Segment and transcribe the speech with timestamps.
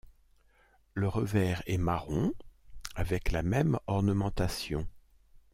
[0.95, 2.33] Le revers est marron
[2.95, 4.87] avec la même ornementation.